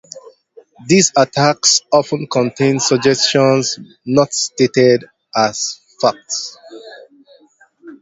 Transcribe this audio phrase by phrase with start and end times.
[0.87, 5.03] These attacks often contain suggestions not stated
[5.35, 6.57] as facts.